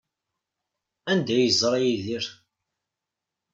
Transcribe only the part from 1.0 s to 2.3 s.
Anda ay yeẓra Yidir?